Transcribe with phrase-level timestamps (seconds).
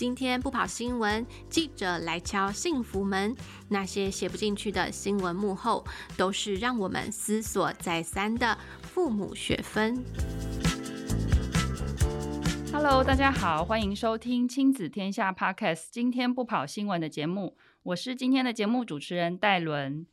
[0.00, 3.36] 今天不跑新闻，记者来敲幸福门。
[3.68, 5.84] 那些写不进去的新闻幕后，
[6.16, 10.02] 都是让我们思索再三的父母学分。
[12.72, 15.88] Hello，大家好，欢迎收听亲子天下 Podcast。
[15.90, 20.06] 今天不跑新闻的节目，我是今天的节目主持人戴伦。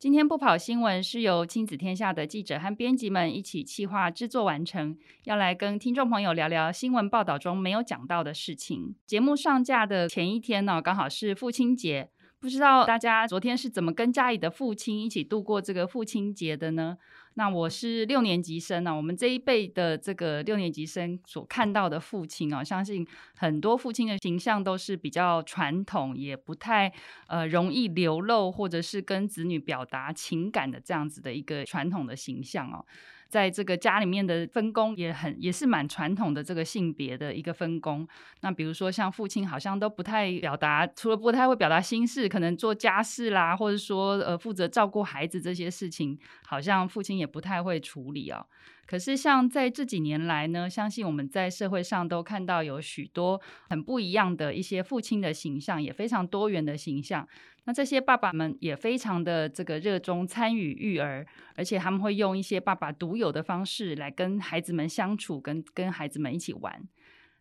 [0.00, 8.94] 今天不跑新闻是由亲子天下的记者和编辑们一起企划制作完成，要来跟听众朋友聊聊新闻报道中没有讲到的事情。
[9.04, 12.08] 节目上架的前一天呢，刚好是父亲节，
[12.40, 16.96] 不知道大家昨天是怎么跟家里的父亲一起度过这个父亲节的呢？
[17.34, 23.06] 那我是六年级生呢，我们这一辈的这个六年级生所看到的父亲哦，相信
[23.36, 26.92] 很多父亲的形象都是比较传统，也不太
[27.28, 32.84] 呃容易流露或者是跟子女表达情感的这样子的一个传统的形象哦。
[33.30, 38.06] 在这个家里面的分工也很也是蛮传统的这个性别的一个分工。
[38.40, 48.44] 那比如说像父亲好像都不太表达，除了不太会表达心事，可能做家事啦，或者说呃负责照顾孩子这些事情，好像父亲也不太会处理哦。
[48.90, 57.24] 可是像在这几年来呢，相信我们在社会上都看到有许多很不一样的一些父亲的形象，也非常多元的形象。
[57.66, 61.24] 那这些爸爸们也非常的这个热衷参与育儿，
[61.54, 66.82] 而且他们会用一些爸爸独有的方式来跟孩子们相处，跟跟孩子们一起玩。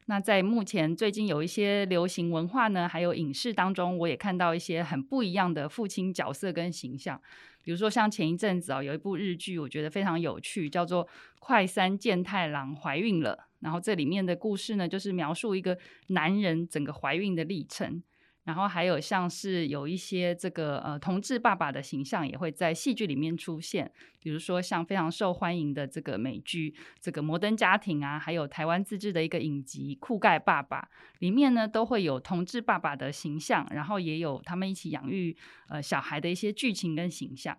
[0.05, 7.19] 那在目前最近有一些流行文化呢，还有影视当中，我也看到一些很不一样的父亲角色跟形象。
[7.63, 11.05] 比如说像前一阵子啊，有一部日剧，我觉得非常有趣，叫做
[11.39, 13.37] 《快三健太郎怀孕了》。
[13.59, 18.01] 然后这里面的故事呢，就是描述一个男人整个怀孕的历程。
[18.49, 30.81] 然后还有像是有一些这个呃同志爸爸的形象也会在戏剧里面出现，比如说像非常受欢迎的这个美剧《这个摩登家庭》啊，还有台湾自制的一个影集《酷盖爸爸》
[31.19, 35.37] 里面呢，都会有同志爸爸的形象，然后也有他们一起养育
[35.67, 37.55] 呃小孩的一些剧情跟形象。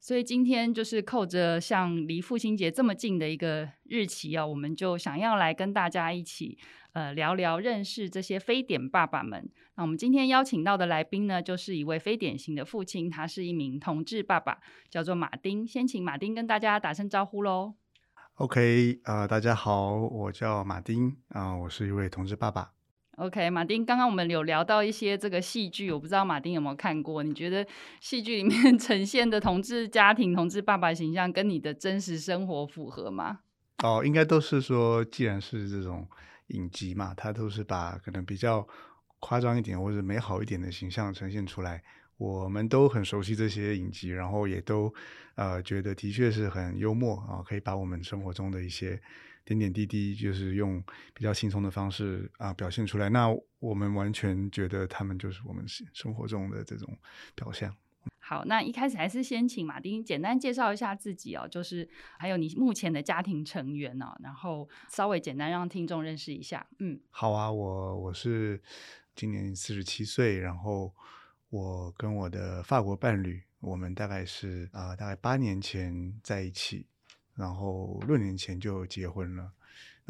[0.00, 6.56] 所以今天就是扣着像离父亲节这么近的一个日期啊，我们就想要来跟大家一起
[6.94, 9.46] 呃聊聊认识这些非典爸爸们。
[9.76, 14.58] 那我们今天邀请到的来宾呢，就是一位非典型的父亲，他是一名同志爸爸，
[14.88, 15.66] 叫做马丁。
[15.66, 17.74] 先请马丁跟大家打声招呼喽。
[18.36, 22.72] OK，呃，大家好，我叫马丁啊，我是一位同志爸爸。
[23.16, 27.22] OK，马丁，刚刚我们有聊到一些这个戏剧，我不知道马丁有没有看过？
[27.22, 27.66] 你觉得
[28.00, 33.40] 戏剧里面 呈现的同志家庭、同志爸爸形象跟你的真实生活符合吗？
[33.82, 36.08] 哦，应该都是说，既然是这种
[36.48, 38.66] 影集嘛，它都是把可能比较
[39.18, 41.82] 夸张一点或者美好一点的形象呈现出来。
[42.16, 44.92] 我们都很熟悉这些影集，然后也都
[45.34, 49.00] 呃觉得的确是很幽默啊，可以把我们生活中的一些。
[49.44, 50.82] 点点滴滴，就是用
[51.14, 53.08] 比较轻松的方式啊表现出来。
[53.08, 53.28] 那
[53.58, 56.96] 我们完全觉得他们就是我们生活中的这种
[57.34, 57.74] 表象。
[58.18, 66.66] 好，那一开始还是先请马丁简单介绍一下自己哦，就是还有你目前的家庭成员哦，然后稍微简单让听众认识一下。
[66.78, 68.62] 嗯，好啊，我我是
[69.14, 70.94] 今年四十七岁，然后
[71.48, 76.86] 我跟我的法国伴侣，我们大概是啊、呃、大概八年前在一起。
[77.40, 79.50] 然后六年前就结婚了。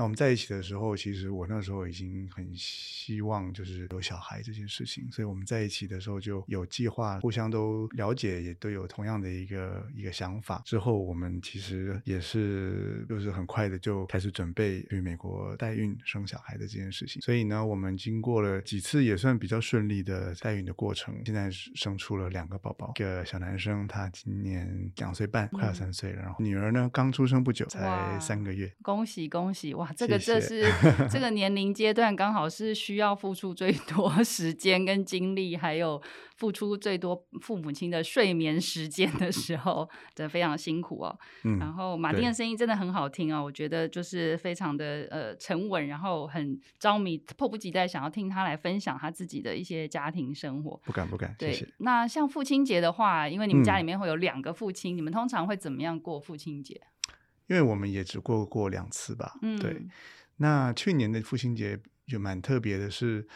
[0.00, 10.62] 那我们在一起的时候，其实我那时候已经很希望就是有小孩这件事情，所以我们在一起的时候就有计划，互相都了解，也都有同样的一个一个想法。
[10.64, 17.20] 之后我们其实也是就是很快的就开始准备去美国代孕生小孩的这件事情。
[17.20, 26.22] 所以呢，我们经过了几次也算比较顺利的代孕的过程，现在生出了两个宝宝，一个小男生，他今年两岁半，快要三岁了。
[26.22, 28.72] 然后女儿呢，刚出生不久，才三个月。
[28.80, 29.74] 恭喜恭喜！
[29.74, 30.64] 哇，这个这是
[31.10, 36.00] 这个年龄阶段刚好是需要付出最多 时间跟精力，还有
[36.36, 41.18] 付出最多父母亲的睡眠时间的时候，真的非常辛苦哦。
[41.44, 50.80] 嗯、然后马丁的声音真的很好听哦，我觉得就是非常的呃沉稳，然后很着迷，迫不及待想要听他来分享他自己的一些家庭生活。
[50.84, 51.52] 不敢不敢，对。
[51.52, 51.72] 谢谢。
[51.78, 56.80] 那像父亲节的话，因为你们家里面会有两个父亲，嗯、你们通常会怎么样过父亲节？
[57.50, 59.84] 因为我们也只过过两次吧，嗯、对。
[60.36, 61.76] 那去年的父亲节
[62.06, 63.26] 就蛮特别的是，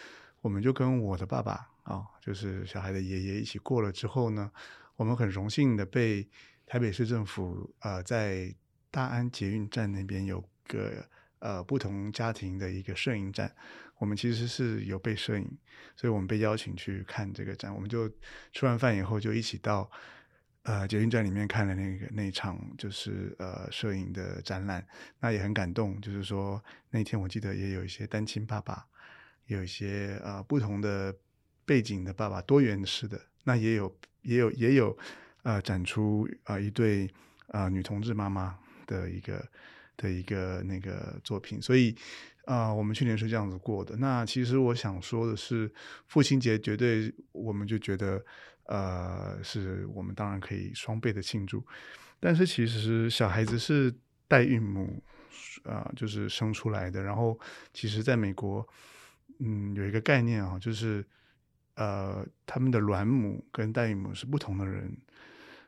[0.41, 1.53] 我们就跟我的爸爸
[1.83, 4.53] 啊、哦，就是小孩的爷爷一起过了之后呢，
[4.95, 6.29] 我们很荣幸的被
[6.65, 8.55] 台北市政府呃在
[8.93, 11.05] 大安捷运站那边有个
[11.41, 13.53] 呃不同家庭的一个摄影展，
[13.99, 15.59] 我们其实是有被摄影，
[15.97, 18.09] 所以我们被邀请去看这个展，我们就
[18.53, 19.91] 吃完饭以后就一起到。
[20.65, 24.87] 呃，捷运站里面看了那个那一场就是呃摄影的展览，
[25.21, 26.01] 那也很感动。
[26.01, 28.87] 就是说那天我记得也有一些单亲爸爸
[29.47, 31.15] 有一些呃不同的
[31.67, 34.97] 背景的爸爸，多元式的，那也有也有也有
[35.43, 37.07] 呃展出啊、呃、一对
[37.49, 39.47] 啊、呃、女同志妈妈的一个
[39.99, 41.95] 的一个那个作品，所以
[42.47, 43.95] 啊、呃、我们去年是这样子过的。
[43.99, 45.71] 那其实我想说的是，
[46.07, 48.25] 父亲节绝对我们就觉得
[48.67, 51.65] 呃是我们当然可以双倍的庆祝，
[52.21, 53.95] 但是其实小孩子是
[54.29, 55.03] 代孕母。
[55.65, 57.03] 啊、呃，就是生出来的。
[57.03, 57.39] 然后，
[57.73, 58.67] 其实在美国，
[59.39, 61.05] 嗯，有一个概念啊，就是
[61.75, 64.97] 呃，他们的卵母跟代孕母是不同的人。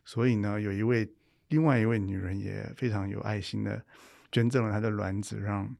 [0.04, 1.08] 所以呢，有一位
[1.48, 3.82] 另外一位女人也非常有爱心的
[4.30, 5.74] 捐赠了她的卵子，让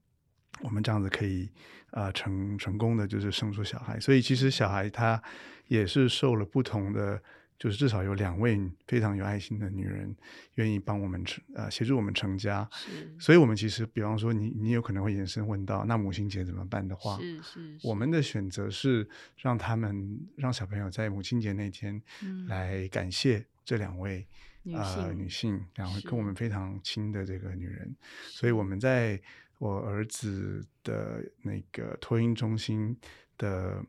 [0.62, 1.50] 我们这样子可以
[1.90, 4.00] 啊、成成功的就是生出小孩。
[4.00, 5.22] 所以其实小孩他
[5.68, 7.22] 也是受了不同的。
[7.58, 10.14] 就是至少有两位非常有爱心的女人
[10.56, 19.08] 愿意帮我们成呃协助我们成家，是，所以我们其实比方说你你有可能会延伸问到那母亲节怎么办的话，是是，我们的选择是
[19.38, 21.98] 让他们让小朋友在母亲节那天
[22.46, 24.26] 来感谢这两位、
[24.64, 27.96] 嗯、呃女性两位跟我们非常亲的这个女人，
[28.26, 29.18] 所以我们在
[29.56, 32.94] 我儿子的那个托婴中心
[33.38, 33.82] 的。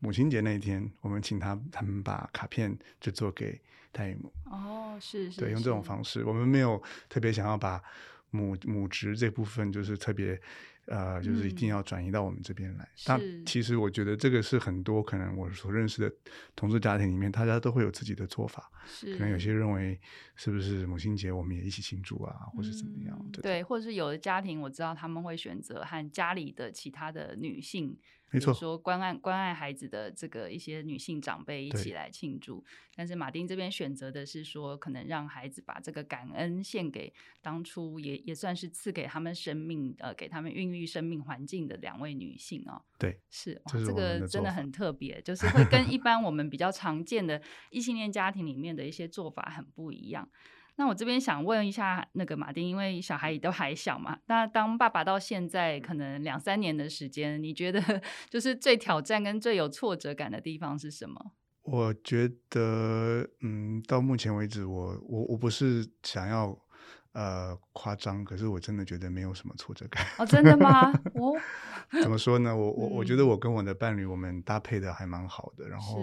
[0.00, 3.60] 母亲节那一天，我们请他他们把卡片制作给
[3.90, 4.32] 代孕母。
[4.44, 7.82] 哦，是是，对，用这种方式，我们没有特别想要把
[8.30, 10.40] 母母职这部分，就是特别
[10.86, 12.88] 呃，就是一定要转移到我们这边来。
[13.04, 16.14] 但、嗯、其实我觉得这个是很多可能我所认识的
[16.54, 18.70] 同志家庭里面，大家都会有自己的做法。
[18.86, 20.00] 是，可能有些认为
[20.36, 23.18] 是不是母亲节我们也一起庆祝啊，或是怎么样？
[23.20, 27.98] 嗯、对，对，或者是有的家庭我知道他们会选择和家里的其他的女性。
[28.30, 32.62] 没错，说关爱关爱孩子的这个一些女性长辈一起来庆祝，
[32.94, 42.82] 但是马丁这边选择的是说，可能让孩子把这个感恩献给当初也也算是赐给他们生命呃给他们孕育生命环境的两位女性哦。
[42.98, 47.40] 对，是哇，这个真的很特别，就是会跟一 般我们比较常见的
[47.70, 50.28] 异性恋家庭里面的一些做法很不一样。
[50.78, 57.80] 那我这边想问一下那个马丁，因为小孩也都还小嘛，那当爸爸到现在可能两三年的时间，你觉得
[58.30, 61.32] 就是最挑战跟最有挫折感的地方是什么？
[61.62, 66.56] 我觉得，嗯，到目前为止我，我我我不是想要
[67.12, 70.06] 呃夸张，可是我真的觉得没有什么挫折感。
[70.16, 70.92] 哦，真的吗？
[71.18, 71.34] 哦，
[72.00, 72.56] 怎么说呢？
[72.56, 76.00] 我我我觉得我跟我的伴侣，我们搭配的还蛮好的，然后。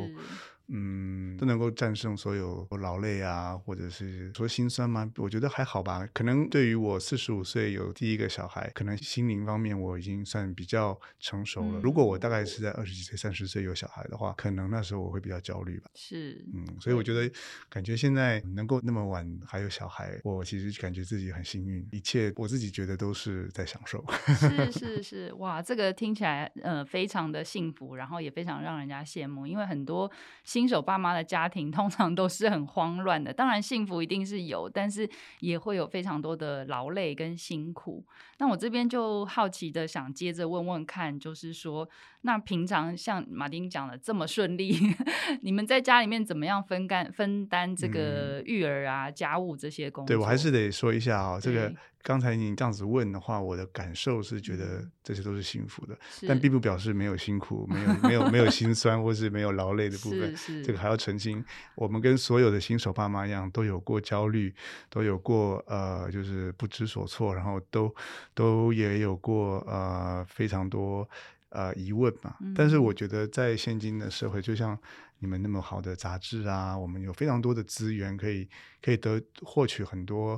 [0.67, 5.11] 嗯，都能够战胜所有劳累啊，或者是说心酸吗？
[5.17, 6.07] 我觉得还好吧。
[6.11, 11.79] 可能对于我四十五岁有第一个小孩，可能心灵方面我已经算比较成熟了。
[11.79, 15.91] 嗯、如果我大概是在二十几岁、三十岁有小孩的话，可能那时候我会比较焦虑吧。
[15.93, 17.31] 是，嗯，所以我觉得
[17.69, 24.03] 感觉现在能够那么晚还有小孩，我其实感觉自己很幸运，一切我自己觉得都是在享受。
[24.35, 30.11] 是是是，哇，这个听起来呃非常的幸福，然后也非常让人家羡慕，因为很多。
[30.55, 35.05] 新手爸妈的家庭通常都是很慌乱的，当然幸福一定是有，但是
[35.41, 38.05] 也会有非常多的劳累跟辛苦。
[38.37, 41.85] 那我这边就好奇的想接着问问看，就是说，
[42.21, 44.77] 那平常像马丁讲的这么顺利，
[45.43, 50.07] 你们在家里面怎么样分干分担这个育儿啊、嗯、家务这些工作？
[50.07, 51.75] 对，我还是得说一下啊、哦，这个。
[52.07, 60.35] 刚才你这样子问的话，我的感受是觉得这些都是幸福的，嗯、但并不表示没有辛苦、没有没有没有心 酸或是没有劳累的部分。
[60.63, 61.43] 这个还要澄清，
[61.73, 64.53] 我们跟所有的新手爸妈一样，都有过焦虑，
[64.87, 67.91] 都有过呃，就是不知所措，然后都
[68.35, 71.09] 都也有过呃非常多
[71.49, 72.35] 呃疑问嘛。
[72.41, 74.77] 嗯、但是我觉得在现今的社会，就像。
[75.19, 78.47] 你们那么好的杂志啊，我们有非常多的资源可以
[78.81, 80.33] 可以得获取很多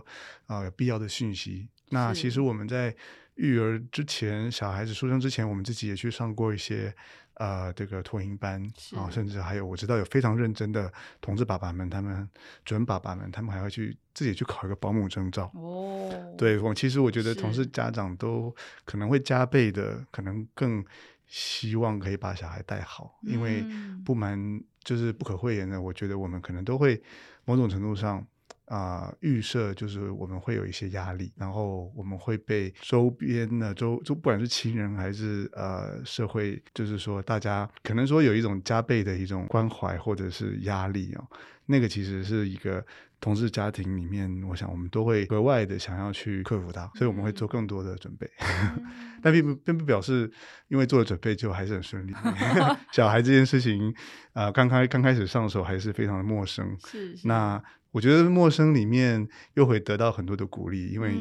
[0.45, 1.67] 啊、呃、必要的讯息。
[1.89, 2.95] 那其实我们在
[3.35, 6.93] 育儿之前，小孩子出生之前，我们自己也去上过一些
[7.35, 8.61] 呃这个托婴班
[8.95, 10.91] 啊，甚至还有我知道有非常认真的
[11.21, 12.29] 同志爸爸们，他们
[12.63, 15.51] 准爸爸们，他们还会去自己去考一个保姆证照。
[15.55, 18.55] 哦，对，我其实我觉得同事家长都
[18.85, 20.85] 可能会加倍的，可能更。
[21.27, 23.63] 希望可以把小孩带好，因为
[24.05, 24.39] 不瞒
[24.83, 27.01] 就是不可讳言的，我觉得我们可能都会
[27.45, 28.25] 某种程度上
[28.65, 41.27] 啊、呃、预设，就是我们会有一些压力，然后我们会被周边的周就不管是亲人还是呃社会，就是说大家可能说有一种加倍的一种关怀或者是压力哦，
[41.65, 42.85] 那个其实是一个。
[43.19, 48.29] 同志家庭里面，我想我们都会格外的想要去克服它，所以我们会做更多的准备。
[48.39, 48.85] 嗯、
[49.21, 50.31] 但并不并不表示，
[50.67, 52.13] 因为做了准备就还是很顺利。
[52.93, 53.89] 小孩这件事情，
[54.33, 56.77] 啊、呃，刚开刚开始上手还是非常的陌生。
[56.85, 57.17] 是。
[57.17, 61.15] 是那我觉得陌生里面又会得到很多的鼓励，因为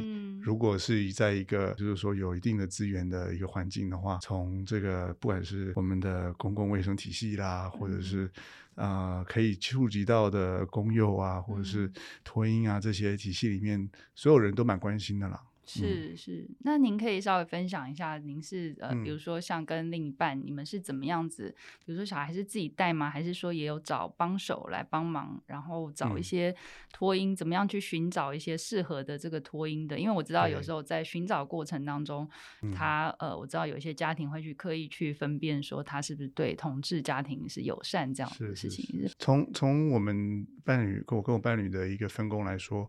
[0.47, 8.31] 如果是在一个就是说有一定的资源的一个环境的话，从这个不管是我们的公共卫生体系啦，或者是
[8.77, 11.91] 呃可以触及到的公幼啊，或者是
[12.23, 15.43] 托婴啊这些体系里面，所有人都蛮关心的啦。
[15.67, 21.53] 是是，那您可以稍微分享一下，您是呃，比如说像跟另一半，你们是怎么样子？
[21.85, 23.11] 比如说小孩是自己带吗？
[23.11, 26.55] 还是说也有找帮手来帮忙，然后找一些
[26.93, 29.99] 托婴，怎么样去寻找一些适合的这个托婴的？
[29.99, 32.29] 因为我知道有时候在寻找过程当中，
[32.73, 39.05] 他呃，我知道有一些家庭会去刻意去分辨说他是不是对同志家庭是友善这样的事情。
[39.19, 42.89] 从从我们伴侣跟我跟我伴侣的一个分工来说。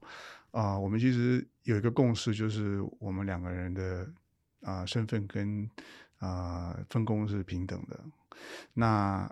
[0.51, 4.07] 啊、呃，我们其实有一个共识，就是我们两个人的
[4.61, 5.69] 啊、呃、身份跟
[6.19, 7.99] 啊、呃、分工是平等的。
[8.73, 8.87] 那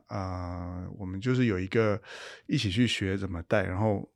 [0.07, 2.01] 啊、呃，我们就是有一个
[2.47, 4.09] 一起去学怎么带，然后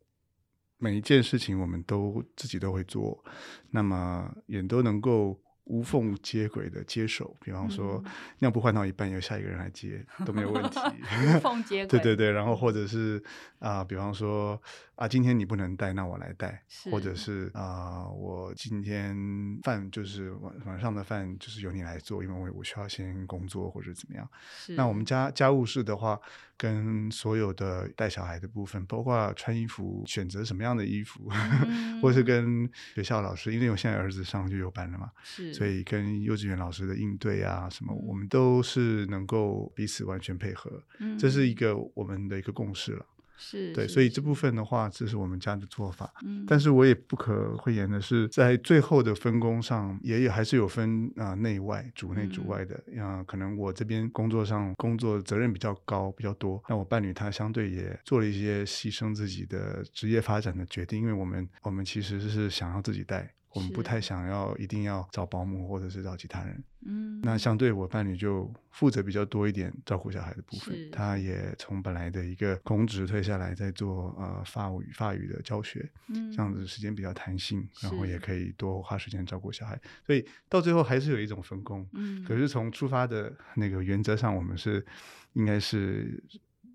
[0.78, 3.24] 每一件事情我们都自己都会做，
[3.70, 5.40] 那么也都能够。
[5.70, 8.04] 无缝接轨的接手，比方说
[8.40, 10.80] 尿布换到一半，由下一个人来接都没有问题。
[11.38, 13.24] 无缝接 轨，对对对，然后或者是
[13.60, 14.60] 啊、呃，比方说
[15.00, 17.50] 啊，今天你不能带，那我来带，或者是。
[17.54, 19.16] 啊、呃，我今天
[19.64, 24.30] 饭就是晚晚上的饭就是由你来做，因为我我需要先工作或者怎么样。
[24.76, 26.20] 那我们家家务事的话，
[26.58, 35.10] 跟所有的带小孩的部分，包括穿衣服选择什么样的衣服，嗯、或是跟学校老师，因为我现在儿子上幼幼班了嘛，
[35.54, 43.06] 所以跟幼稚园老师的应对啊，什么我们都是能够彼此完全配合，嗯，这是一个我们的一个共识了。
[43.40, 46.14] 是对，所以这部分的话，这是我们家的做法。
[46.26, 52.76] 嗯，但是我也不可讳言的是，在最后的分工上，也有还是有分啊、呃、内外主内主外的。
[53.02, 63.34] 啊、呃，可能我这边工作上工作责任比较高比较多，那我伴侣他相对也做了一些牺牲自己的职业发展的决定，因为我们我们其实是想要自己带。
[63.52, 84.86] 我们不太想要一定要找保姆或者是找其他人，嗯，那相对我伴侣就负责比较多一点照顾小孩的部分，他也从本来的一个公职退下来，在做呃法语法语的教学，嗯，这样子时间比较弹性，然后也可以多花时间照顾小孩，所以到最后还是有一种分工，嗯，可是从出发的那个原则上，我们是
[85.34, 86.24] 应该是。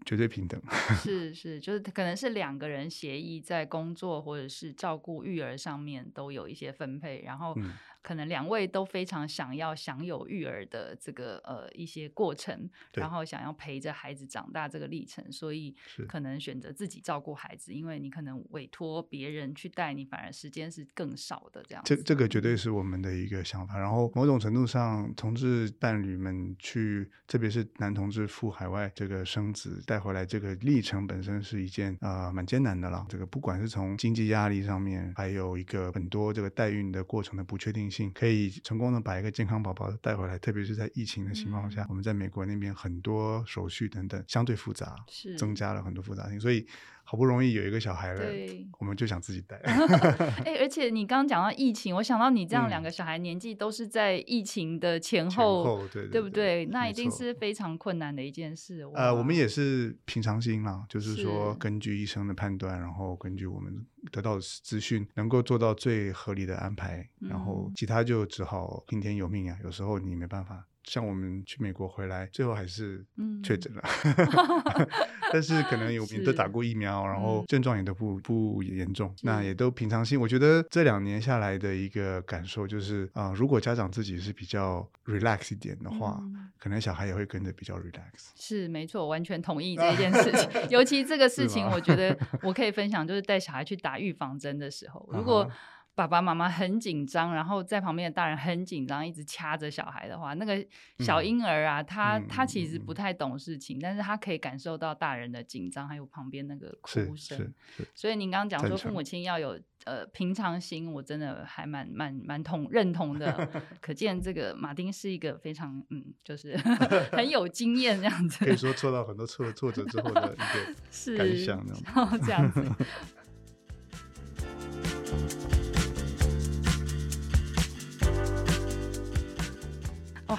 [0.04, 0.60] 绝对平等，
[1.02, 7.54] 是是，就是可能是两个人协议在工作或者是照顾育儿上面都有一些分配，然后。
[7.56, 7.72] 嗯
[8.04, 15.74] 可能两位都非常想要享有育儿的这个呃一些过程，然后想要陪着孩子长大这个历程，所以
[16.06, 21.82] 可能选择自己照顾孩子，因为你可能委托别人去带你，反而时间是更少的这样。
[21.86, 23.78] 这这个绝对是我们的一个想法。
[23.78, 33.06] 然后某种程度上，同志伴侣们去，特别是男同志赴海外这个生子带回来这个历程本身是一件呃蛮艰难的了。
[33.08, 37.93] 这个不管是从经济压力上面，还有一个很多这个代孕的过程的不确定性。
[38.12, 45.36] 可以成功的把一个健康宝宝带回来，特别是在疫情的情况下，嗯、我们在美国那边很多手续等等相对复杂，是。
[45.36, 46.66] 增加了很多复杂性，所以
[47.04, 49.56] 好不容易有一个小孩了，对我们就想自己带。
[50.44, 56.66] 哎、欸，而且你刚刚讲到疫情，我想到你这样两个小孩年纪都是在疫情的前后，前后对，对，对，对不对？
[56.66, 58.82] 那一定是非常困难的一件事。
[58.94, 63.86] 呃，我们也是平常心啦，就是说根据医生的判断，然后根据我们。
[64.12, 69.56] 得到的资讯能够做到最合理的安排，嗯、然后其他就只好听天由命啊。
[69.64, 73.02] 有时候你没办法，像我们去美国回来，最后还是
[73.42, 73.82] 确诊了。
[74.04, 74.88] 嗯、
[75.32, 80.20] 但是可能我们都打过疫苗，然后症状也都不不严重，那也都平常心。
[80.20, 88.32] 我觉得这两年下来的一个感受就是啊、呃，如果家长自己是比较 relax 一点的话，嗯、可能小孩也会跟着比较 relax。
[88.36, 90.50] 是没错，完全同意这件事情。
[90.68, 93.94] 尤其这个事情，我觉得我可以分享，就是带小孩去打。
[93.94, 95.48] 打预防针的时候， 如果
[95.94, 100.66] 爸爸妈妈很紧张，然后在旁边的大人很紧张，一直掐着小孩的话，那个
[100.98, 107.54] 小婴儿啊，嗯、他他其实不太懂事情，嗯、但是他可以感受到大人的紧张，还有旁边那个哭声。
[107.94, 113.48] 所以您刚刚讲说父母亲要有呃平常心，我真的还蛮蛮蛮同认同的。
[113.80, 116.56] 可见这个马丁是一个非常嗯，就是
[117.12, 121.64] 很有经验这样子，可以说做到很多挫挫折之后的一个 感想，
[122.10, 122.60] 是这样子。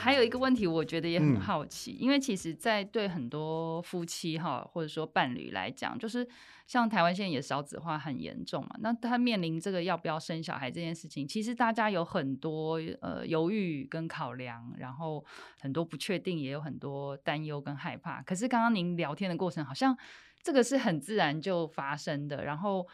[0.05, 6.27] 还有一个问题，我觉得也很好奇，嗯、因为其实，在对很多夫妻哈，或者说伴侣来讲，就是
[6.67, 15.25] 像台湾现在也少子化很严重嘛，那他面临这个要不要生小孩这件事情，其实大家有很多呃犹豫跟考量，然后
[15.59, 18.21] 很多不确定，也有很多担忧跟害怕。
[18.21, 19.97] 可是刚刚您聊天的过程，好像
[20.43, 22.87] 这个是很自然就发生的，然后。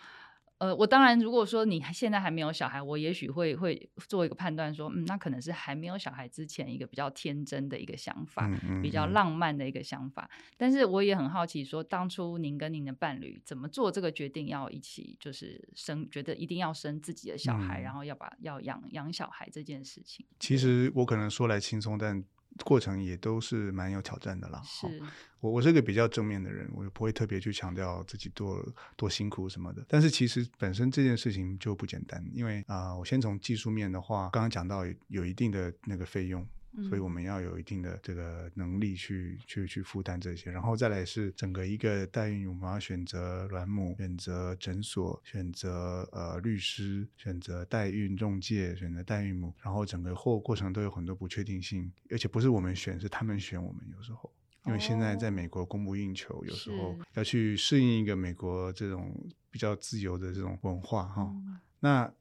[0.61, 10.29] 呃，我当然如果说你现在还没有小孩，我也许会会做一个判断，说，嗯，那可能是还没有小孩之前一个比较天真的一个想法，嗯嗯嗯、比较浪漫的一个想法。
[10.57, 20.23] 但是我也很好奇，说当初您跟您的伴侣怎么做这个决定，要一起就是生，觉得一定要生自己的小孩，嗯、然后要把要养养小孩这件事情。
[20.39, 22.23] 其实我可能说来轻松，但。
[22.63, 24.61] 过程也都是蛮有挑战的啦。
[24.63, 24.87] 是，
[25.39, 28.63] 我我是个比较正面的人，我不会特别去强调自己多
[28.95, 29.85] 多辛苦什么的。
[29.87, 36.47] 但是其实本身这件事情就不简单，因为啊、呃，我先从技术面的话，刚刚讲到有，有一定的那个费用。
[36.87, 53.81] 所以我们要有一定的这个能力去去去负担这些，然后再来是整个一个代孕，我们要选择卵母，选择诊所，选择呃律师，选择代孕中介，选择代孕母，然后整个过过程都有很多不确定性，而且不是我们选，是他们选我们。
[53.95, 54.31] 有时候，
[54.65, 59.13] 因为现在在美国供不应求，有时候要去适应一个美国这种
[59.49, 61.35] 比较自由的这种文化哈、哦，
[61.81, 62.13] 那。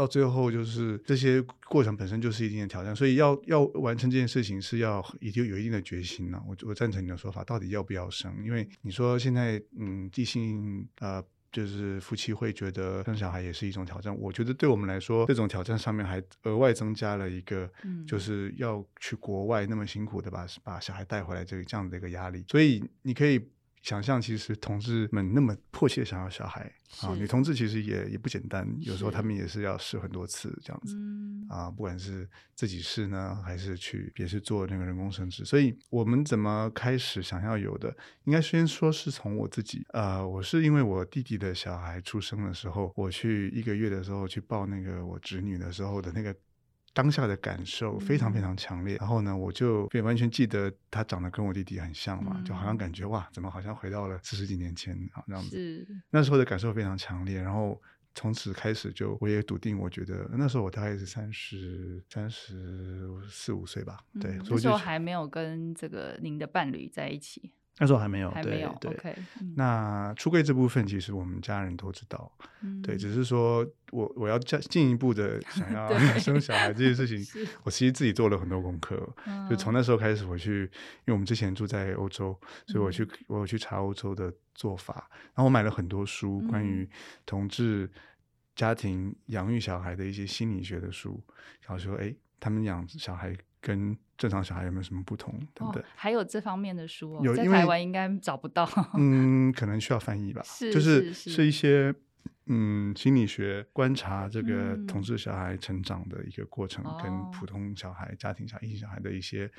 [0.00, 6.42] 到最后，就是这些过程本身就是一定的挑战，所以要要完成这件事情是要已经有一定的决心了。
[6.48, 8.34] 我我赞成你的说法，到底要不要生？
[8.42, 14.16] 因为你说现在，嗯，异性呃，就是夫妻会觉得生小孩也是一种挑战。
[14.18, 17.70] 我觉得对我们来说，这种挑战上面还额外增加了一个，
[18.06, 22.42] 就是要去国外那么辛苦的把把小孩带回来这个这样的一个压力。
[22.48, 23.38] 所以你可以。
[23.82, 26.70] 想象其实同志们那么迫切想要小孩
[27.00, 30.94] 啊，女同志其实也也不简单，有时候他们也是要试很多次这样子
[31.48, 35.44] 啊，不管是自己试呢，还是去也是做那个人工生殖。
[35.44, 46.34] 所以我们怎么开始想要有的，应该先说是从我自己，呃，我是因为我弟弟的小孩出生的时候，我去一个月的时候去抱那个我侄女的时候的那个。
[46.92, 55.50] 当下的感受非常非常强烈，嗯、然后呢，我就也完全记得他长得跟我弟弟很像嘛，嗯、就好像感觉哇，怎么好像回到了四十几年前啊这样子。
[55.50, 57.80] 是那时候的感受非常强烈，然后
[58.14, 67.52] 从此开始就我也笃定，我觉得那时候我大概是三十三十四五岁吧，对，那时候还没有跟这个您的伴侣在一起。
[67.80, 68.76] 那时候还没有，还没有。
[68.78, 72.30] 对，okay, 嗯、那出柜这部分，其实我们家人都知道。
[72.60, 75.88] 嗯、对，只是说我我要进进一步的想 要
[76.20, 79.08] 生小孩这件事情，我其实自己做了很多功课。
[79.24, 86.86] 嗯、就从那时候开始，我去，因为我们之前住在欧洲，所以我去，嗯、我有去查欧洲的做法，然后我买了很多书，关于
[87.24, 87.90] 同志
[88.54, 91.18] 家庭养育小孩的一些心理学的书，
[91.62, 93.34] 然后说，哎，他们养小孩。
[93.60, 95.38] 跟正常小孩有没有什么不同？
[95.54, 98.68] 等等，还有这方面的书哦，有在台湾应该找不到。
[98.94, 100.42] 嗯，可能需要翻译吧。
[100.44, 101.94] 是，就是是一些
[102.46, 109.50] 嗯心理学观察这个同志小孩成长的一个过程，跟普通小孩、家庭小孩、异性小孩的一些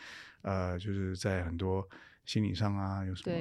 [0.41, 1.87] 呃，就是在很多
[2.25, 3.35] 心理上啊有什么？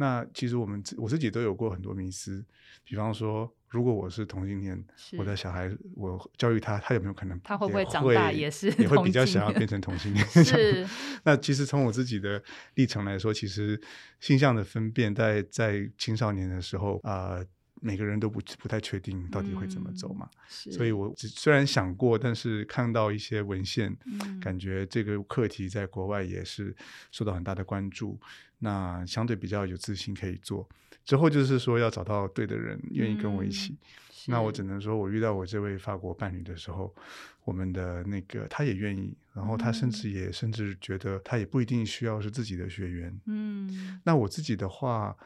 [0.00, 0.06] 对。
[0.06, 2.44] 那其实我们我自己都有过很多迷思，
[2.84, 3.52] 比方说。
[3.72, 4.84] 如果我是同性恋，
[5.16, 7.40] 我的小孩，我教育他，他有没有可能？
[7.44, 10.26] 他会不会长大也是也会比较想要变成同性恋？
[10.26, 10.84] 是。
[11.22, 12.42] 那其实从我自己的
[12.74, 13.80] 历程来说，其实
[14.18, 17.46] 性向的分辨在在青少年的时候啊、呃，
[17.80, 20.28] 每个人都不不太确定到底会怎么走嘛。
[20.66, 26.74] 嗯、所以我虽然想过，但是看到一些文献，嗯、感觉这个课题在国外也是
[27.10, 28.20] 受到很大的关注。
[28.58, 30.68] 那相对比较有自信可以做。
[31.04, 33.72] 之后就是说要找到对的人，愿意跟我一起。
[33.72, 33.78] 嗯、
[34.28, 36.94] 那我只能说，我遇到我这位法国伴侣的时候，
[37.44, 43.18] 我们的那个他也愿意，然后他甚至也、嗯、甚至觉得他也不一定需要是自己的学员。
[43.24, 45.16] 嗯，那我自己的话，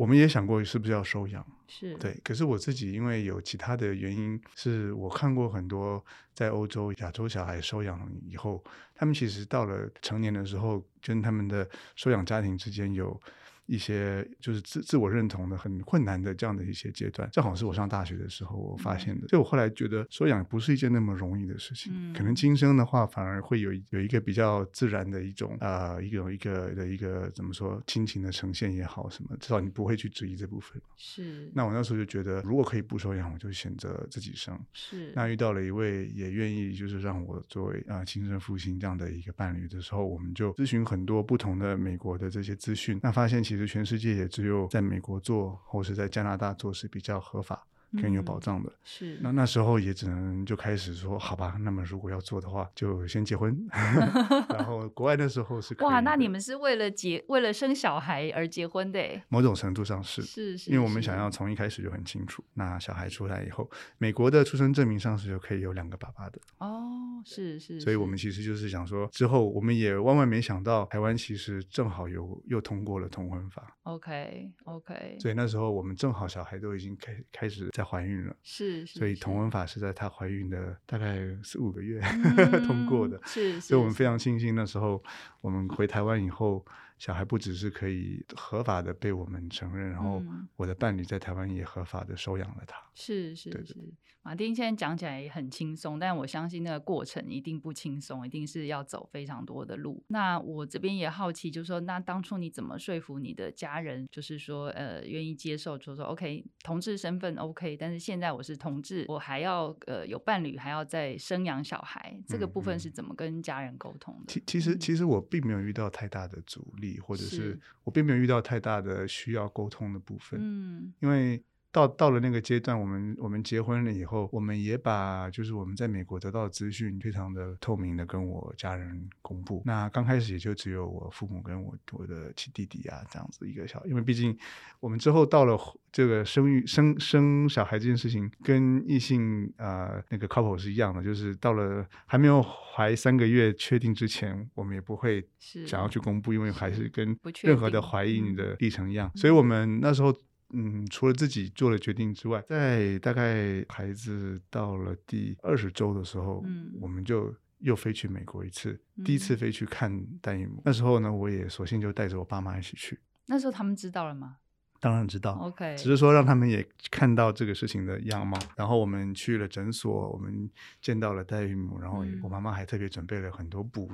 [0.00, 2.18] 我们也想过是不是要收养，是对。
[2.24, 13.20] 可是我自己因为有其他的原因，是我看过很多在欧洲亚洲小孩收养以后，他们其实到了成年的时候，跟他们的收养家庭之间有。
[13.70, 19.28] 一些就是自自我认同的很困难的这样的一些阶段，正好是我上大学的时候我发现的。
[19.28, 30.82] 所以我后来觉得收养不是一件那么容易的事情，嗯、可能今生的话反而会有有一个比较自然的一种呃一种一个的一个怎么说亲情的呈现也好什么，至少你不会去质疑这部分。
[30.96, 31.48] 是。
[31.54, 34.58] 那我那时候就觉得，如果可以不收养，我就选择自己生。
[34.72, 35.12] 是。
[35.14, 43.59] 那遇到了一位也愿意就是让我作为啊亲生父亲这样的一个伴侣的时候，我们就咨询很多不同的美国的这些资讯，那发现其实。
[43.66, 47.66] 全世界也只有在美国做，或是在加拿大做是比较合法、
[48.00, 48.68] 更有保障的。
[48.70, 49.18] 嗯、是。
[49.20, 53.56] 那那时候也只能就开始说，好吧，那么如果要做的话，就先结婚。
[54.50, 59.00] 然后国外那时候是哇，那你们是为了结为了生小孩而结婚的？
[59.28, 66.40] 某种程度上是，是是，因为我们想要从一开始就很清楚，那小孩出来以后，美国的出生证明上是就可以有两个爸爸的。
[66.58, 66.80] 哦。
[66.80, 73.76] 哦，是是，所以我们其实就是想说，之后我们也万万没想到，台湾其实正好有又通过了同婚法。
[73.82, 85.02] OK OK，所以那时候我们正好小孩都已经开开始在怀孕了，是，是，所以同文法是在她怀孕的大概四五个月、嗯、通过的，是，是，所以我们非常庆幸那时候
[85.40, 86.64] 我们回台湾以后。
[87.00, 90.22] 小孩不只是可以合法的被我们承认，然后
[90.54, 92.76] 我的伴侣在台湾也合法的收养了他。
[92.94, 93.50] 是是是。
[93.50, 93.94] 对对对。
[94.22, 100.04] 马丁现在讲起来也很轻松，但我相信那个过程一定不轻松，一定是要走非常多的路。
[100.08, 114.34] 那我这边也好奇，就是说，那当初你怎么说服你的家人，就是说，呃，愿意接受，就是说，OK，同志身份 OK，但是现在我是同志，我还要呃有伴侣，还要再生养小孩，这个部分是怎么跟家人沟通的？
[114.34, 120.40] 其其实其实我并没有遇到太大的阻力，或者是我并没有遇到太大的需要沟通的部分。
[120.42, 121.44] 嗯，因为。
[121.72, 129.62] 到到了那个阶段，我们我们结婚了以后，我们也把就是我们在美国得到的资讯非常的透明的跟我家人公布。
[129.64, 134.36] 那刚开始也就只有我父母跟我我的亲弟弟啊这样子一个小，因为毕竟
[134.80, 135.56] 我们之后到了
[135.92, 145.24] 这个生育生生小孩这件事情，跟异性呃那个 couple 是一样的，就是到了还没有怀三个月确定之前，我们也不会
[145.66, 150.12] 想要去公布，因为还是跟任何的怀孕的历程一样，所以我们那时候。
[150.52, 160.62] 嗯，除了自己做了决定之外，在大概孩子到了第二十周的时候，嗯，我们就又飞去美国一次，嗯，第一次飞去看大姨母。
[160.64, 162.98] 那时候呢，我也索性就带着我爸妈一起去。
[163.26, 164.38] 那时候他们知道了吗？
[164.80, 168.38] 当然知道，OK，只是说让他们也看到这个事情的样貌。
[168.56, 173.90] 然后我们去了诊所，我们见到了代孕母，然后我妈妈还特别准备了很多布。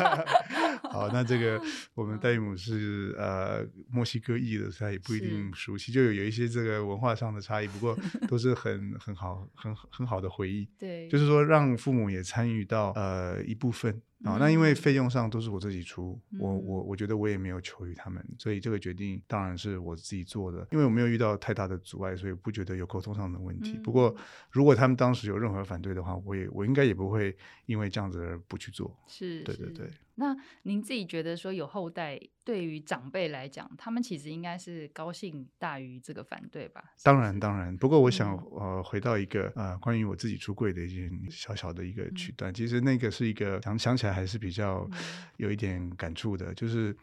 [0.92, 1.60] 好，那这个
[1.96, 10.68] 我们代孕母是呃墨西哥裔的，所以也不一定熟悉，就有有一些这个文化上的差异，不过 都是很很好很很好的回忆。
[10.78, 14.02] 对，就是说让父母也参与到呃一部分。
[14.26, 20.66] 啊、哦，那因为费用上都是我自己出，嗯、我我我觉得我也没有求于他们，所以这个决定当然是我自己做的。
[20.72, 23.74] 因为我没有遇到太大的阻碍，所以不觉得有沟通上的问题。
[23.76, 24.14] 嗯、不过
[24.50, 27.36] 如果他们当时有任何反对的话，我也我应该也不会
[27.66, 28.94] 因为这样子而不去做。
[29.06, 29.90] 是，对对对。
[30.16, 36.82] 那您自己觉得说有后代，对于长辈来讲，他们其实应该是高兴大于这个反对吧？
[37.02, 37.76] 当然当然。
[37.76, 44.88] 不过我想、嗯、呃回到一个呃关于我自己出柜的一件小小的一个曲段，嗯、其实那个是一个想想起来还是比较
[45.36, 46.96] 有一点感触的，嗯、就是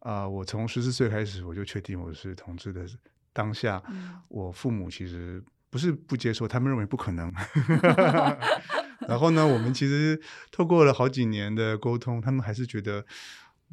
[0.00, 2.84] 啊、呃、我从十四岁开始我就确定我是同志的
[3.32, 7.32] 当下，嗯、我父母其实不是不接受，他们认为不可能。
[9.08, 13.04] 然后呢，我们其实透过了好几年的沟通，他们还是觉得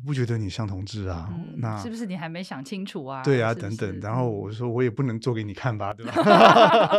[0.06, 1.30] 不觉得你像同志啊？
[1.32, 3.24] 嗯、那是不是你还没想清楚啊？
[3.24, 4.00] 对啊，是是等等。
[4.02, 6.14] 然后我说我也不能做给你看吧，对吧？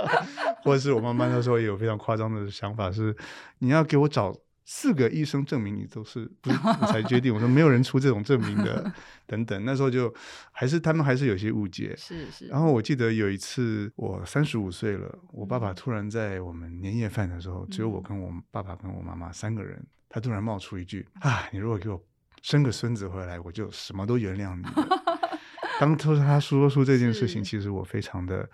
[0.62, 3.16] 或者是我妈妈那时候也有非常夸张的想法是，
[3.58, 4.34] 你要给我找。
[4.64, 7.34] 四个医生证明你都是不是我才决定？
[7.34, 8.92] 我说没有人出这种证明的，
[9.26, 9.64] 等等。
[9.64, 10.12] 那时候就
[10.52, 11.94] 还是他们还是有些误解。
[11.96, 12.46] 是是。
[12.46, 22.02] 然后我记得有一次我三十五岁了，我爸爸突然在我们年夜饭的时候，只有我跟我爸爸跟我妈妈三个人，他突然冒出一句：“啊，你如果给我
[22.40, 25.04] 生个孙子回来，我就什么都原谅你了。
[25.80, 28.48] ”当他说他说出这件事情，其实我非常的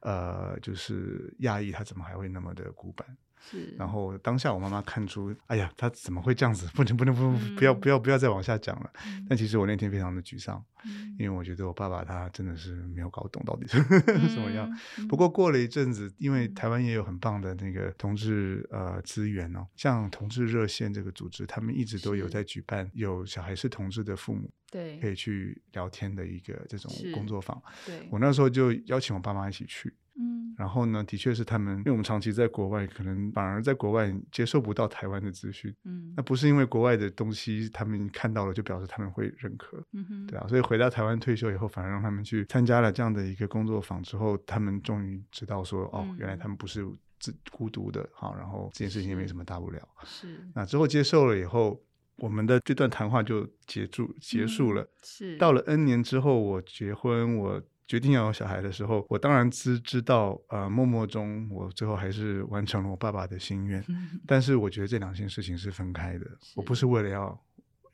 [0.00, 3.06] 呃，就是讶异，他怎么还会那么的古板。
[3.50, 6.66] 是，然后当下我妈妈看出，哎呀，他怎么会这样子？
[6.74, 8.90] 不能不能不能，嗯、不要不要不要再往下讲了。
[9.06, 13.78] 嗯、但其实我那天非常的沮丧，嗯、因为我觉得我爸爸他真的是没有搞懂到底是
[14.28, 14.70] 什么样。
[14.98, 27.62] 嗯、不过过了一阵子，因为台湾也有很棒的那个同志呃资源哦，像同志热线这个组织，他们一直都有在举办有小孩是同志的父母对可以去聊天的一个这种工作坊。
[27.84, 29.94] 对，我那时候就邀请我爸妈一起去。
[30.16, 35.74] 嗯，然后呢，的确是他们，因为我们长期在国外，可能反而在国外接受不到台湾的资讯。
[35.84, 39.84] 嗯，那不是因为国外的东西他们看到了就表示他们会认可。
[39.92, 46.86] 嗯哼，对啊，所以回到台湾退休以后，反而让他们去参加了这样的一个工作坊之后，他们终于知道说，哦，原来他们不是
[47.18, 49.80] 自孤独的，好，然后这件事情也没什么大不了。
[50.04, 50.48] 是。
[50.54, 51.82] 那之后接受了以后，
[52.18, 54.88] 我们的这段谈话就结束结束了。
[55.02, 55.36] 是。
[55.38, 57.60] 到了 N 年之后，我结婚，我。
[57.86, 63.84] 决定要有小孩的时候，我当然知知道，呃，默默中我最后还是完成了我爸爸的心愿。
[63.88, 67.38] 嗯、但是我觉得这两件事情是分开的，我不是为了要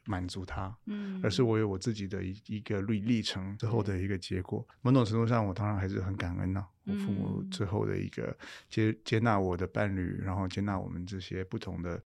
[0.07, 4.65] 满足他，嗯、而是我有我自己的一一个历历程之后的一个结果。
[4.81, 8.37] 某种程度上，我当然还是很感恩呐、啊，我父母最后的一个
[8.69, 12.01] 接接纳我的伴侣，然后接纳我们这些不同的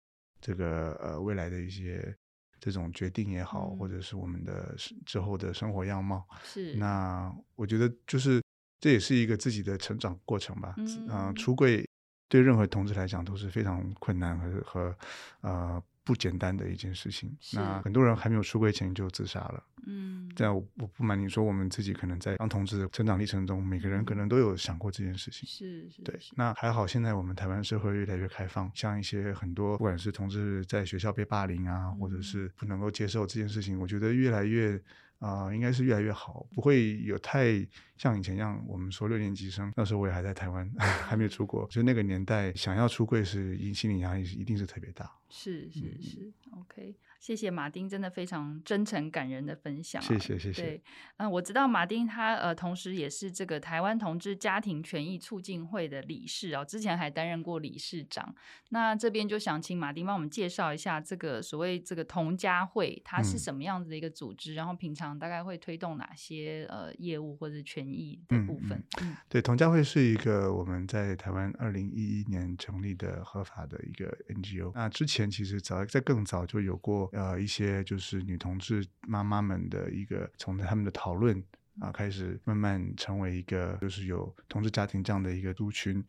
[0.41, 2.15] 这个呃未来的一些。
[2.61, 8.41] 这种决定也好，嗯、或者是我们的之后的生活样貌，是那我觉得就是
[8.79, 10.75] 这也是一个自己的成长过程吧。
[10.77, 11.89] 嗯、呃，出柜
[12.29, 14.97] 对任何同志来讲都是非常困难和和
[15.41, 15.83] 呃。
[16.11, 17.33] 不简单的一件事情。
[17.53, 19.63] 那很多人还没有出柜前就自杀了。
[19.87, 25.49] 嗯，这样我我不瞒你说，我们自己可能在当同志的成长历程中，每个人可能都有想过这件事情。
[25.49, 26.19] 是是，对。
[26.35, 34.83] 那还好，现在我们台湾社会越来越开放，像一些很多不管是同志在学校被霸凌啊，嗯、或者是不能够接受这件事情，我觉得越来越。
[35.21, 37.65] 啊、呃，应该是越来越好，不会有太
[37.97, 38.63] 像以前一样。
[38.67, 45.09] 我们说六年级生，那时候我也还在台湾， 还没有出国，就那个年代，想要出柜是心理压力是一定是特别大。
[45.29, 46.97] 是是是、嗯、，OK。
[47.21, 50.05] 谢谢马丁，真的非常真诚感人的分享、啊。
[50.05, 50.63] 谢谢谢谢。
[50.63, 50.83] 对，
[51.19, 58.35] 嗯、呃，我知道马丁他呃，同时也是这个台湾同志家庭权益促进会的理事哦，之前还担任过理事长。
[58.71, 64.55] 那这边就想请马丁帮我们介绍一下这个所谓这个同家会，它是什么样子的一个组织？
[64.55, 68.83] 嗯、然后平常大概会推动哪些呃业务或者权益的部分？
[69.03, 74.73] 嗯，嗯对，同家会是一个我们在台湾二零一一年成立的合法的一个 NGO。
[74.75, 77.10] 那之前其实早在更早就有过。
[77.13, 81.43] 呃，一些就是女同志妈妈们的一个，从他们的讨论
[81.79, 86.05] 啊开始，慢慢成为一个就是有同志家庭这样的一个族群。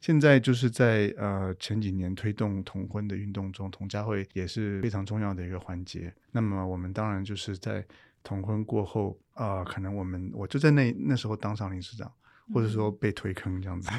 [0.00, 6.12] 现在就是在呃前几年推动同婚的运动中，同家会也是非常重要的一个环节。
[6.32, 7.84] 那么我们当然就是在
[8.22, 12.12] 同婚过后啊、呃，可能我们我就在那那时候当上理事长，
[12.52, 13.90] 或者说被推坑这样子，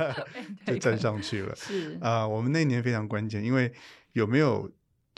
[0.66, 1.54] 就站上去了。
[1.56, 3.72] 是啊、呃，我们那一年非常关键，因为
[4.12, 4.70] 有没有。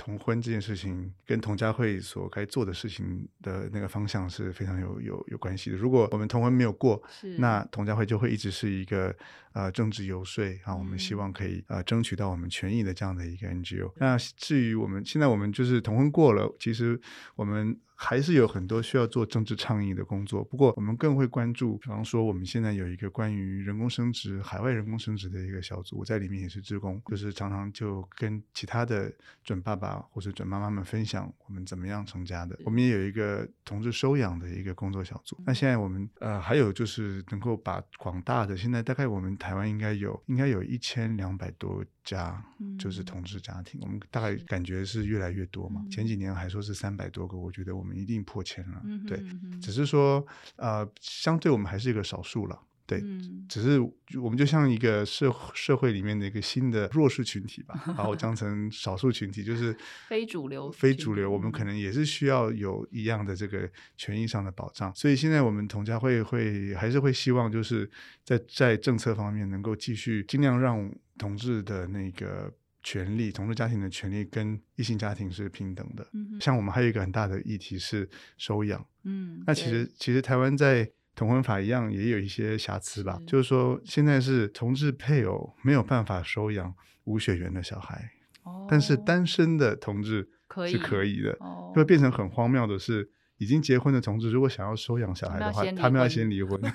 [0.05, 5.77] 同婚这件事情跟同家会所该做的事情的那个方向是非常有有有关系的。
[5.77, 7.01] 如果我们同婚没有过，
[7.39, 9.15] 那同家会就会一直是一个
[9.53, 13.91] 呃政治游说啊，我们希望可以呃争取到我们权益的这样的一个 NGO。
[13.91, 17.01] 嗯、那至于我们现在我们就是同婚过了，其实
[17.37, 17.79] 我们。
[17.95, 29.13] 还是有很多需要做政治倡议的工作，不过我们更会关注，比方说我们现在有一个关于人工生殖、海外人工生殖的一个小组，我在里面也是职工，就是常常就跟其他的
[29.45, 32.59] 准爸爸或者准妈妈们分享我们怎么样成家的。
[32.65, 35.39] 我们也有一个同志收养的一个工作小组。
[35.47, 42.45] 那现在我们呃还有就是能够把广大的，现在大概我们台湾应该有应该有一千两百多家
[42.79, 45.85] 就是同志家庭，我们大概感觉是越来越多嘛。
[45.91, 47.93] 前几年还说是三百多个，我觉得我们。
[48.03, 49.23] 一定破千了，嗯、对，
[49.61, 53.79] 只是说，呃，相对我们还是一个少数了，对，嗯、只是
[54.19, 59.77] 我们就像一个社社会里面的一个新的弱势群体吧，把我当成少数群体，就是
[60.09, 67.89] 非主流，非主流，我们可能也是需要有一样的这个权益上的保障，所以现在我们同家会会还是会希望，就是
[68.25, 72.53] 在在政策方面能够继续尽量让同志的那个。
[72.83, 76.07] 权利，同志家庭的权利跟异性家庭是平等的。
[76.13, 78.85] 嗯、像我们还有一个很大的议题是收养。
[79.05, 88.11] 嗯，那其实其实台湾在同婚法一样也有一些瑕疵吧，是就是说现在是同志配偶没有办法收养无血缘的小孩，
[88.45, 90.29] 哦、但是单身的同志
[90.69, 96.61] 是可以的，哦、会变成很荒谬的是，已经结婚的同志如果想要收养小孩的话，他们要先离婚。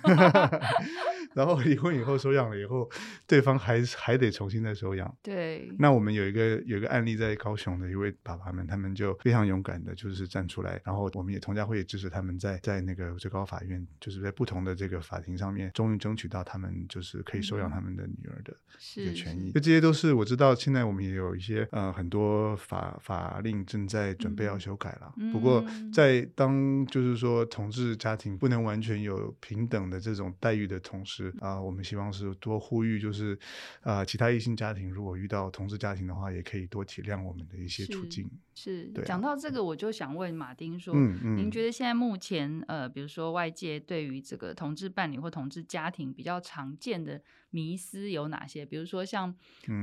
[1.33, 2.89] 然后离婚以后收养了以后，
[3.25, 5.15] 对方还还得重新再收养。
[5.21, 5.69] 对。
[5.77, 10.81] 那我们有一个有一个案例在高雄的一位爸爸们，他们就非常勇敢的，就是站出来。
[10.83, 18.55] 然后我们也同家会也支持他们在在那个最高法院，就是在不同的这个法庭上面，终于争取到他们就是可以收养他们的女儿的
[18.95, 19.51] 一个权益。
[19.51, 25.13] 就这些都是我知道，现在我们也有一些呃很多法法令正在准备要修改了。
[25.17, 25.63] 嗯、不过
[25.93, 31.16] 在当就是说同志家庭不能完全有平等的这种待遇的同时。
[31.39, 33.38] 啊、呃，我们希望是多呼吁，就是
[33.82, 38.30] 啊、呃，其他异性家庭如果遇到同志家庭的话，也可以多体谅我们的一些处境。
[38.59, 48.65] 是，讲到这个，我就想问马丁说，嗯嗯、您觉得现在目前呃，比如说外界对于这个同志伴侣或同志家庭比较常见的迷思有哪些？
[48.65, 49.31] 比如说像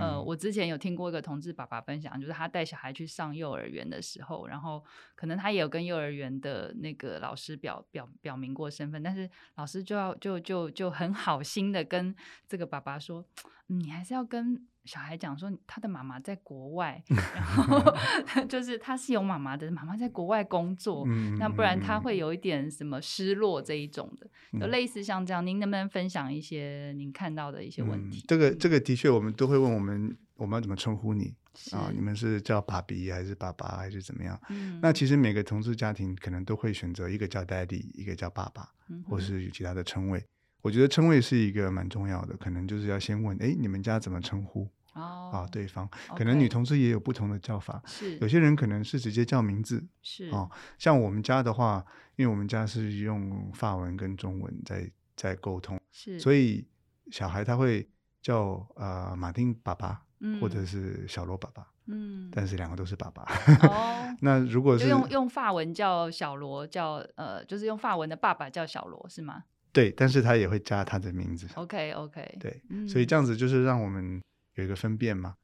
[0.00, 4.84] 呃，我之前有听过一个同志爸爸分享，就是他带小孩去上幼儿园的时候，然后
[5.14, 12.12] 可能他也有跟幼儿园的那个老师表表表明过身份，但是老师就要就就就很好心的跟
[12.48, 13.24] 这个爸爸说，
[13.68, 14.66] 你还是要跟。
[14.84, 17.82] 小孩讲说，他的妈妈在国外， 然后
[18.48, 25.44] 就是他是有妈妈的，妈妈在国外工作，嗯、那不然他会有一点什么失落这一种的，嗯、就类似像这样。
[25.46, 28.20] 您能不能分享一些您看到的一些问题？
[28.20, 31.34] 嗯、这个这个的确，我们都会问我们，我们要怎么称呼你
[31.72, 31.90] 啊？
[31.94, 34.38] 你们是叫爸比还是爸爸还是怎么样？
[34.50, 38.68] 嗯、那其实每个同志家庭可能都会选择一个叫 Daddy，一个叫爸爸，
[39.08, 40.22] 或是有其他的称谓。
[40.64, 44.66] 我觉得称谓是一个蛮重要的，可能就是要先问，哎，你们家怎么称呼？
[44.94, 51.84] 哦，啊，对方可能女同志也有不同的叫法，是有些人可能是直接叫名字，是哦，像我们家的话，
[52.16, 56.66] 因为我们家是用法文跟中文在在沟通，是，所以
[57.10, 57.86] 小孩他会
[58.22, 63.24] 叫呃马丁爸爸，嗯，或者是小罗爸爸，嗯，但是两个都是爸爸。
[63.68, 69.44] 哦， 那如果是用用法文叫小罗，叫呃，就是用法文的爸爸叫小罗，是吗？
[69.74, 71.46] 对，但是他也会加他的名字。
[71.56, 74.22] OK OK，对，嗯，所以这样子就是让我们
[74.54, 75.34] 有一个分辨嘛。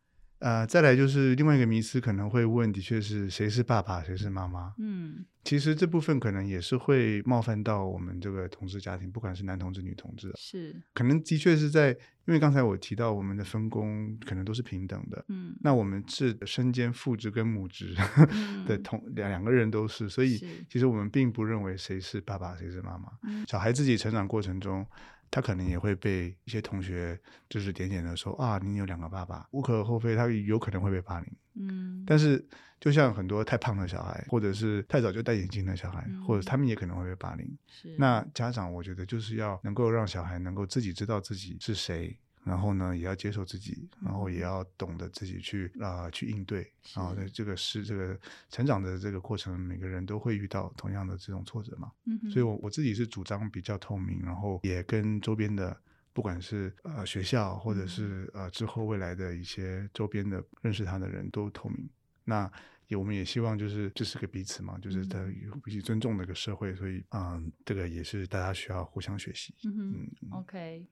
[0.41, 4.75] 呃，再来就是另外一个迷思，可能会问，的确是谁是爸爸，谁是妈妈？
[4.79, 11.91] 嗯，其实这部分可能也是会冒犯到我们这个同志家庭，不管是男同志、女同志，是，可能的确是在，
[12.25, 17.95] 因为刚才我提到我们的分工可能都是平等的，嗯，那我们是身兼父职跟母职
[18.67, 20.39] 的同两两个人都是，所以
[20.71, 23.13] 其实我们并不认为谁是爸爸，谁是妈妈。
[23.25, 24.87] 嗯，小孩自己成长过程中。
[25.31, 31.33] 他可能也会被一些同学指指点点的说啊，你有两个爸爸，无可厚非，他有可能会被霸凌。
[31.55, 32.45] 嗯，但是
[32.81, 37.59] 就像很多太胖的小孩，或者是太早就戴眼镜的小孩，嗯、或者他们也可能会被霸凌。
[37.69, 42.19] 是，那家长我觉得就是要能够让小孩能够自己知道自己是谁。
[42.43, 46.73] 然后呢，也要接受自己，然后也要懂得自己去啊、呃、去应对。
[46.95, 51.93] 然后在这个是这个成长的这个过程，每个人都会遇到同样的这种挫折嘛。
[52.07, 55.79] 嗯，所以我我自己是主张比较透明，然后也跟周边的
[56.13, 61.89] 不管是呃学校或者是呃之后未来的一些周边的认识他的人都透明。
[62.25, 62.51] 那
[62.89, 65.19] 也我们也希望就是这是个彼此嘛，就是他
[65.63, 66.75] 彼此尊重的一个社会。
[66.75, 69.55] 所以嗯、呃，这个也是大家需要互相学习。
[69.65, 70.87] 嗯，嗯，OK。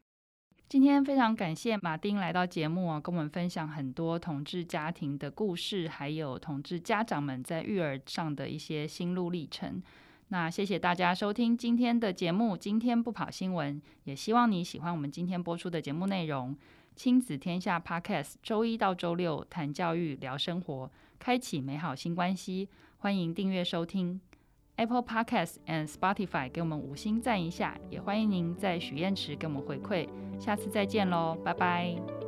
[0.68, 9.82] 今天非常感谢马丁来到节目啊，跟我们分享很多同志家庭的故事，还有同志家长们在育儿上的一些心路历程。
[10.28, 16.54] 那谢谢大家收听今天的节目，今天不跑新闻，也希望你喜欢我们今天播出的节目内容。
[16.94, 24.20] 亲子天下 Podcast，周一到周六谈教育、聊生活，开启美好新关系，欢迎订阅收听。
[24.78, 30.08] Apple Podcast and Spotify 给我们五星赞一下，也欢迎您在许愿池给我们回馈。
[30.38, 32.27] 下次再见喽，拜拜。